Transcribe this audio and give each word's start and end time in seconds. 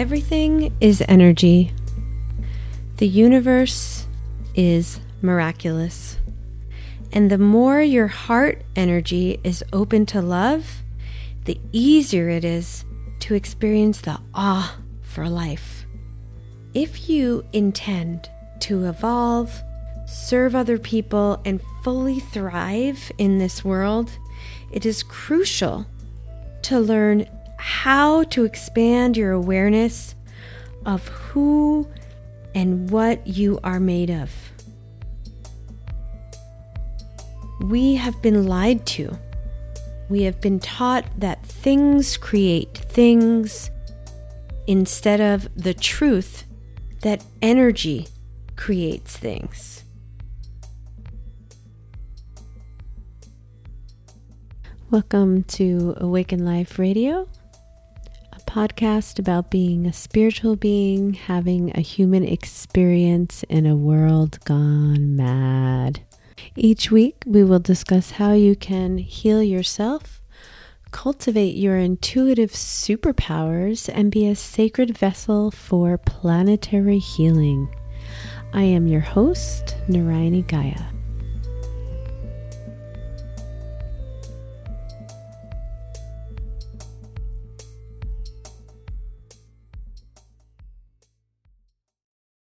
Everything 0.00 0.74
is 0.80 1.04
energy. 1.08 1.74
The 2.96 3.06
universe 3.06 4.06
is 4.54 4.98
miraculous. 5.20 6.16
And 7.12 7.30
the 7.30 7.36
more 7.36 7.82
your 7.82 8.06
heart 8.06 8.62
energy 8.74 9.38
is 9.44 9.62
open 9.74 10.06
to 10.06 10.22
love, 10.22 10.80
the 11.44 11.60
easier 11.70 12.30
it 12.30 12.46
is 12.46 12.86
to 13.18 13.34
experience 13.34 14.00
the 14.00 14.18
awe 14.32 14.78
for 15.02 15.28
life. 15.28 15.84
If 16.72 17.10
you 17.10 17.44
intend 17.52 18.30
to 18.60 18.86
evolve, 18.86 19.52
serve 20.06 20.54
other 20.54 20.78
people, 20.78 21.42
and 21.44 21.60
fully 21.84 22.20
thrive 22.20 23.12
in 23.18 23.36
this 23.36 23.62
world, 23.66 24.12
it 24.72 24.86
is 24.86 25.02
crucial 25.02 25.84
to 26.62 26.80
learn 26.80 27.26
how 27.60 28.24
to 28.24 28.44
expand 28.44 29.18
your 29.18 29.32
awareness 29.32 30.14
of 30.86 31.06
who 31.08 31.86
and 32.54 32.90
what 32.90 33.26
you 33.26 33.60
are 33.62 33.78
made 33.78 34.08
of. 34.08 34.32
We 37.60 37.96
have 37.96 38.22
been 38.22 38.46
lied 38.46 38.86
to. 38.86 39.18
We 40.08 40.22
have 40.22 40.40
been 40.40 40.58
taught 40.58 41.04
that 41.20 41.44
things 41.44 42.16
create 42.16 42.78
things 42.78 43.70
instead 44.66 45.20
of 45.20 45.46
the 45.54 45.74
truth 45.74 46.44
that 47.02 47.22
energy 47.42 48.08
creates 48.56 49.18
things. 49.18 49.84
Welcome 54.90 55.44
to 55.44 55.94
Awaken 55.98 56.44
Life 56.44 56.78
Radio, 56.78 57.28
podcast 58.50 59.20
about 59.20 59.48
being 59.48 59.86
a 59.86 59.92
spiritual 59.92 60.56
being, 60.56 61.14
having 61.14 61.70
a 61.76 61.80
human 61.80 62.24
experience 62.24 63.44
in 63.44 63.64
a 63.64 63.76
world 63.76 64.44
gone 64.44 65.14
mad. 65.14 66.00
Each 66.56 66.90
week, 66.90 67.22
we 67.24 67.44
will 67.44 67.60
discuss 67.60 68.12
how 68.12 68.32
you 68.32 68.56
can 68.56 68.98
heal 68.98 69.40
yourself, 69.40 70.20
cultivate 70.90 71.54
your 71.54 71.76
intuitive 71.76 72.50
superpowers, 72.50 73.88
and 73.92 74.10
be 74.10 74.26
a 74.26 74.34
sacred 74.34 74.98
vessel 74.98 75.52
for 75.52 75.96
planetary 75.96 76.98
healing. 76.98 77.72
I 78.52 78.62
am 78.62 78.88
your 78.88 79.00
host, 79.00 79.76
Narayani 79.88 80.44
Gaia. 80.48 80.99